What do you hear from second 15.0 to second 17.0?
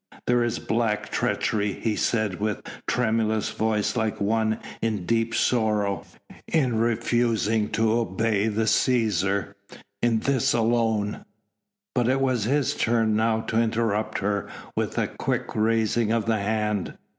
quick raising of the hand.